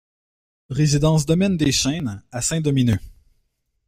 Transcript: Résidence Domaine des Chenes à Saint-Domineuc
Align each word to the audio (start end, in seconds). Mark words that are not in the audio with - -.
Résidence 0.71 1.27
Domaine 1.27 1.57
des 1.57 1.71
Chenes 1.71 2.23
à 2.31 2.41
Saint-Domineuc 2.41 3.01